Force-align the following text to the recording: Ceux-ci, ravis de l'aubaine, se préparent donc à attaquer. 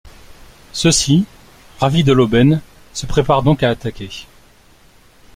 Ceux-ci, 0.73 1.27
ravis 1.79 2.03
de 2.03 2.11
l'aubaine, 2.11 2.63
se 2.91 3.05
préparent 3.05 3.43
donc 3.43 3.61
à 3.61 3.69
attaquer. 3.69 4.09